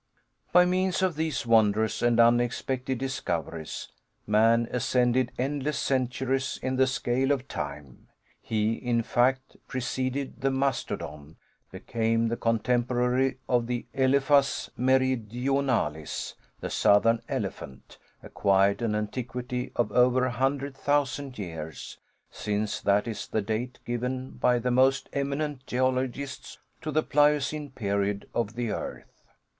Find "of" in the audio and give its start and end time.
1.03-1.15, 7.31-7.47, 13.47-13.67, 19.75-19.91, 28.33-28.55